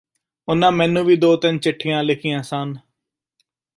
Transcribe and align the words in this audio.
ਉਨ੍ਹਾਂ 0.47 0.71
ਮੈਨੂੰ 0.71 1.03
ਵੀ 1.05 1.15
ਦੋ 1.15 1.35
ਤਿੰਨ 1.35 1.57
ਚਿੱਠੀਆਂ 1.59 2.01
ਲਿਖੀਆਂ 2.03 2.41
ਸਨ 2.43 2.75